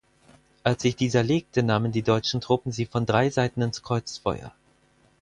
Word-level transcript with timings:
Als 0.63 0.81
sich 0.81 0.95
dieser 0.95 1.21
legte, 1.21 1.61
nahmen 1.61 1.91
die 1.91 2.01
deutschen 2.01 2.41
Truppen 2.41 2.71
sie 2.71 2.87
von 2.87 3.05
drei 3.05 3.29
Seiten 3.29 3.61
ins 3.61 3.83
Kreuzfeuer. 3.83 4.51